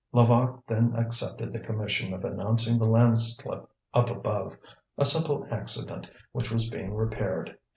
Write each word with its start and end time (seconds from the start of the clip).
Levaque 0.13 0.59
then 0.65 0.95
accepted 0.95 1.53
the 1.53 1.59
commission 1.59 2.11
of 2.11 2.25
announcing 2.25 2.79
the 2.79 2.87
landslip 2.87 3.67
up 3.93 4.09
above 4.09 4.57
a 4.97 5.05
simple 5.05 5.45
accident, 5.51 6.09
which 6.31 6.51
was 6.51 6.71
being 6.71 6.91
repaired. 6.95 7.55